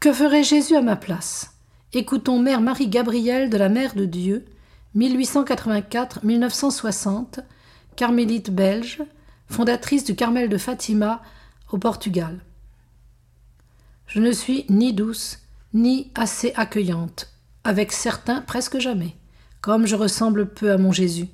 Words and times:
Que 0.00 0.12
ferait 0.14 0.42
Jésus 0.42 0.74
à 0.76 0.80
ma 0.80 0.96
place? 0.96 1.50
Écoutons 1.92 2.38
Mère 2.38 2.62
Marie-Gabrielle 2.62 3.50
de 3.50 3.58
la 3.58 3.68
Mère 3.68 3.94
de 3.94 4.06
Dieu, 4.06 4.46
1884-1960, 4.96 7.40
carmélite 7.96 8.50
belge, 8.50 9.02
fondatrice 9.46 10.04
du 10.04 10.16
Carmel 10.16 10.48
de 10.48 10.56
Fatima 10.56 11.20
au 11.70 11.76
Portugal. 11.76 12.40
Je 14.06 14.20
ne 14.20 14.32
suis 14.32 14.64
ni 14.70 14.94
douce, 14.94 15.40
ni 15.74 16.10
assez 16.14 16.54
accueillante, 16.56 17.28
avec 17.64 17.92
certains 17.92 18.40
presque 18.40 18.78
jamais, 18.78 19.16
comme 19.60 19.84
je 19.84 19.96
ressemble 19.96 20.48
peu 20.48 20.72
à 20.72 20.78
mon 20.78 20.92
Jésus. 20.92 21.28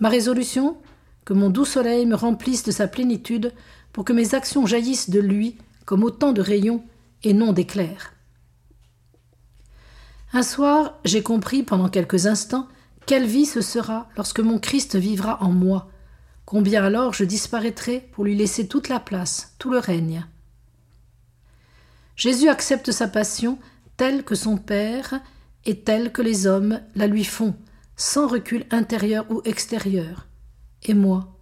Ma 0.00 0.10
résolution 0.10 0.76
Que 1.24 1.32
mon 1.32 1.48
doux 1.48 1.64
soleil 1.64 2.04
me 2.04 2.14
remplisse 2.14 2.62
de 2.62 2.72
sa 2.72 2.88
plénitude 2.88 3.54
pour 3.94 4.04
que 4.04 4.12
mes 4.12 4.34
actions 4.34 4.66
jaillissent 4.66 5.08
de 5.08 5.20
lui 5.20 5.56
comme 5.86 6.04
autant 6.04 6.32
de 6.32 6.42
rayons 6.42 6.84
et 7.22 7.32
non 7.32 7.52
d'éclairs. 7.52 8.14
Un 10.32 10.42
soir, 10.42 10.98
j'ai 11.04 11.22
compris 11.22 11.62
pendant 11.62 11.88
quelques 11.88 12.26
instants 12.26 12.68
quelle 13.06 13.26
vie 13.26 13.46
ce 13.46 13.60
sera 13.60 14.08
lorsque 14.16 14.40
mon 14.40 14.58
Christ 14.58 14.94
vivra 14.96 15.42
en 15.42 15.50
moi, 15.50 15.90
combien 16.44 16.84
alors 16.84 17.12
je 17.12 17.24
disparaîtrai 17.24 18.08
pour 18.12 18.24
lui 18.24 18.36
laisser 18.36 18.68
toute 18.68 18.88
la 18.88 19.00
place, 19.00 19.54
tout 19.58 19.70
le 19.70 19.78
règne. 19.78 20.24
Jésus 22.14 22.48
accepte 22.48 22.92
sa 22.92 23.08
passion 23.08 23.58
telle 23.96 24.24
que 24.24 24.34
son 24.34 24.56
Père 24.56 25.20
et 25.64 25.80
telle 25.80 26.12
que 26.12 26.22
les 26.22 26.46
hommes 26.46 26.80
la 26.94 27.06
lui 27.06 27.24
font, 27.24 27.56
sans 27.96 28.28
recul 28.28 28.64
intérieur 28.70 29.26
ou 29.30 29.42
extérieur. 29.44 30.26
Et 30.84 30.94
moi? 30.94 31.36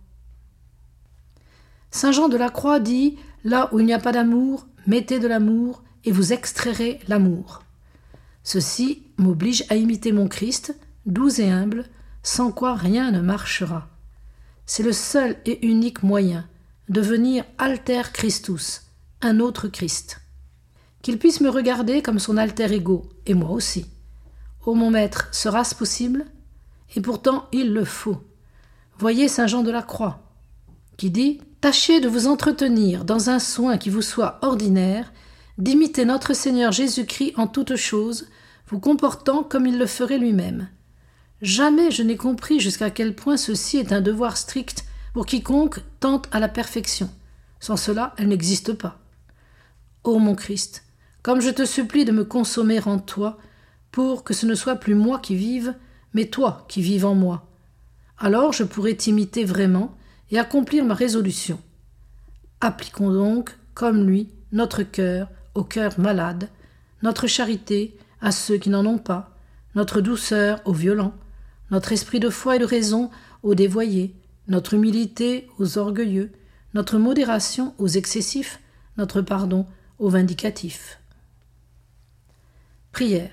Saint 1.91 2.13
Jean 2.13 2.29
de 2.29 2.37
la 2.37 2.51
Croix 2.51 2.81
dit 2.81 3.19
Là 3.45 3.69
où 3.73 3.81
il 3.81 3.87
n'y 3.87 3.93
a 3.93 3.99
pas 3.99 4.13
d'amour, 4.13 4.67
mettez 4.89 5.21
de 5.21 5.29
l'amour 5.29 5.85
et 6.05 6.11
vous 6.11 6.33
extrairez 6.33 6.99
l'amour. 7.07 7.63
Ceci 8.43 9.05
m'oblige 9.19 9.65
à 9.69 9.77
imiter 9.77 10.11
mon 10.13 10.27
Christ, 10.27 10.75
doux 11.07 11.41
et 11.41 11.51
humble, 11.51 11.85
sans 12.23 12.51
quoi 12.51 12.75
rien 12.75 13.11
ne 13.11 13.21
marchera. 13.21 13.89
C'est 14.65 14.83
le 14.83 14.93
seul 14.93 15.37
et 15.45 15.67
unique 15.67 16.03
moyen 16.03 16.49
de 16.89 17.01
devenir 17.01 17.45
alter 17.59 18.03
Christus, 18.15 18.83
un 19.21 19.41
autre 19.41 19.69
Christ. 19.69 20.23
Qu'il 21.03 21.19
puisse 21.19 21.43
me 21.43 21.51
regarder 21.51 22.01
comme 22.01 22.19
son 22.19 22.39
alter 22.39 22.73
ego, 22.73 23.11
et 23.27 23.35
moi 23.35 23.51
aussi. 23.51 23.87
Ô 24.65 24.75
mon 24.75 24.91
maître, 24.91 25.29
sera-ce 25.33 25.75
possible? 25.75 26.25
Et 26.97 27.03
pourtant 27.03 27.47
il 27.53 27.75
le 27.75 27.85
faut. 27.85 28.23
Voyez 28.99 29.29
Saint 29.29 29.47
Jean 29.47 29.63
de 29.63 29.71
la 29.71 29.83
Croix, 29.83 30.28
qui 30.99 31.11
dit 31.11 31.41
Tâchez 31.63 32.01
de 32.01 32.09
vous 32.09 32.27
entretenir 32.27 33.07
dans 33.07 33.31
un 33.31 33.39
soin 33.39 33.79
qui 33.79 33.89
vous 33.89 34.03
soit 34.03 34.39
ordinaire, 34.43 35.13
d'imiter 35.57 36.05
notre 36.05 36.35
Seigneur 36.35 36.71
Jésus-Christ 36.73 37.33
en 37.37 37.47
toutes 37.47 37.77
choses, 37.77 38.29
vous 38.69 38.79
comportant 38.79 39.43
comme 39.43 39.67
il 39.67 39.79
le 39.79 39.87
ferait 39.87 40.19
lui-même. 40.19 40.69
Jamais 41.41 41.91
je 41.91 42.03
n'ai 42.03 42.17
compris 42.17 42.61
jusqu'à 42.61 42.91
quel 42.91 43.15
point 43.15 43.37
ceci 43.37 43.79
est 43.79 43.93
un 43.93 44.01
devoir 44.01 44.37
strict 44.37 44.85
pour 45.15 45.27
quiconque 45.27 45.81
tente 46.01 46.29
à 46.33 46.41
la 46.41 46.49
perfection. 46.49 47.11
Sans 47.61 47.77
cela, 47.77 48.15
elle 48.19 48.29
n'existe 48.29 48.73
pas. 48.73 49.01
Ô 50.05 50.19
mon 50.19 50.35
Christ, 50.35 50.85
comme 51.23 51.41
je 51.41 51.51
te 51.51 51.65
supplie 51.65 52.05
de 52.05 52.13
me 52.13 52.25
consommer 52.25 52.81
en 52.87 52.99
toi, 52.99 53.39
pour 53.91 54.23
que 54.23 54.35
ce 54.35 54.47
ne 54.47 54.55
soit 54.55 54.77
plus 54.77 54.95
moi 54.95 55.19
qui 55.19 55.35
vive, 55.35 55.75
mais 56.13 56.27
toi 56.27 56.65
qui 56.69 56.83
vives 56.83 57.07
en 57.07 57.15
moi. 57.15 57.49
Alors 58.19 58.53
je 58.53 58.65
pourrai 58.65 58.97
t'imiter 58.97 59.45
vraiment 59.45 59.98
et 60.31 60.39
accomplir 60.39 60.85
ma 60.85 60.95
résolution. 60.95 61.61
Appliquons 62.61 63.13
donc, 63.13 63.57
comme 63.75 64.07
lui, 64.07 64.29
notre 64.53 64.83
cœur 64.83 65.29
au 65.55 65.65
cœur 65.65 65.99
malade, 65.99 66.49
notre 67.03 67.27
charité 67.27 67.97
à 68.21 68.33
ceux 68.33 68.59
qui 68.59 68.71
n'en 68.71 68.87
ont 68.87 68.99
pas, 68.99 69.37
notre 69.75 70.01
douceur 70.01 70.61
aux 70.65 70.73
violents, 70.73 71.15
notre 71.71 71.93
esprit 71.93 72.21
de 72.21 72.31
foi 72.31 72.57
et 72.57 72.59
de 72.59 72.65
raison 72.65 73.11
aux 73.43 73.55
dévoyés, 73.55 74.15
notre 74.49 74.75
humilité 74.75 75.49
aux 75.59 75.79
orgueilleux, 75.79 76.33
notre 76.75 76.99
modération 76.99 77.75
aux 77.79 77.89
excessifs, 77.89 78.61
notre 78.97 79.23
pardon 79.23 79.67
aux 79.99 80.09
vindicatifs. 80.09 81.01
Prière. 82.93 83.31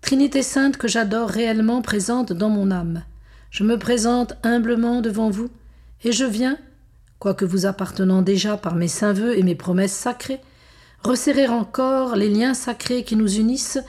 Trinité 0.00 0.42
sainte 0.42 0.76
que 0.76 0.88
j'adore 0.88 1.28
réellement 1.28 1.80
présente 1.80 2.32
dans 2.32 2.50
mon 2.50 2.70
âme, 2.70 3.02
je 3.50 3.64
me 3.64 3.78
présente 3.78 4.34
humblement 4.42 5.00
devant 5.00 5.30
vous, 5.30 5.48
et 6.04 6.12
je 6.12 6.24
viens, 6.24 6.58
quoique 7.18 7.44
vous 7.44 7.66
appartenant 7.66 8.22
déjà 8.22 8.56
par 8.56 8.74
mes 8.74 8.88
saints 8.88 9.14
vœux 9.14 9.36
et 9.38 9.42
mes 9.42 9.54
promesses 9.54 9.94
sacrées, 9.94 10.40
resserrer 11.02 11.48
encore 11.48 12.14
les 12.14 12.28
liens 12.28 12.54
sacrés 12.54 13.04
qui 13.04 13.16
nous 13.16 13.36
unissent, 13.36 13.80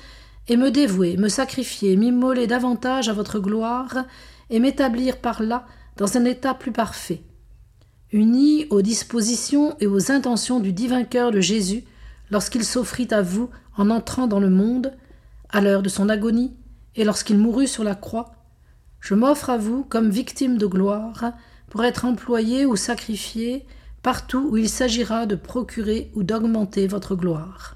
et 0.47 0.57
me 0.57 0.71
dévouer, 0.71 1.17
me 1.17 1.27
sacrifier, 1.27 1.97
m'immoler 1.97 2.47
davantage 2.47 3.09
à 3.09 3.13
votre 3.13 3.39
gloire, 3.39 4.05
et 4.49 4.59
m'établir 4.59 5.17
par 5.17 5.43
là 5.43 5.65
dans 5.97 6.17
un 6.17 6.25
état 6.25 6.53
plus 6.53 6.71
parfait. 6.71 7.23
Uni 8.11 8.67
aux 8.69 8.81
dispositions 8.81 9.75
et 9.79 9.87
aux 9.87 10.11
intentions 10.11 10.59
du 10.59 10.71
divin 10.71 11.03
cœur 11.03 11.31
de 11.31 11.41
Jésus, 11.41 11.83
lorsqu'il 12.29 12.63
s'offrit 12.63 13.07
à 13.11 13.21
vous 13.21 13.49
en 13.75 13.89
entrant 13.89 14.27
dans 14.27 14.39
le 14.39 14.49
monde, 14.49 14.93
à 15.49 15.61
l'heure 15.61 15.81
de 15.81 15.89
son 15.89 16.09
agonie, 16.09 16.55
et 16.95 17.03
lorsqu'il 17.03 17.37
mourut 17.37 17.67
sur 17.67 17.83
la 17.83 17.95
croix, 17.95 18.31
je 18.99 19.15
m'offre 19.15 19.49
à 19.49 19.57
vous 19.57 19.83
comme 19.83 20.09
victime 20.09 20.57
de 20.57 20.65
gloire, 20.65 21.33
pour 21.69 21.83
être 21.83 22.05
employé 22.05 22.65
ou 22.65 22.75
sacrifié 22.75 23.65
partout 24.01 24.49
où 24.51 24.57
il 24.57 24.69
s'agira 24.69 25.25
de 25.25 25.35
procurer 25.35 26.11
ou 26.13 26.23
d'augmenter 26.23 26.87
votre 26.87 27.15
gloire. 27.15 27.75